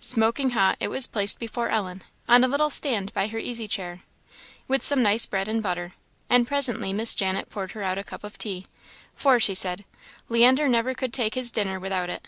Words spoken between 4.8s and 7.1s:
some nice bread and butter; and presently